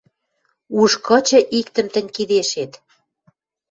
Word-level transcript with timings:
Уж 0.79 0.91
кычы 1.07 1.39
иктӹм 1.59 1.87
тӹнь 1.93 2.13
кидешет 2.15 2.71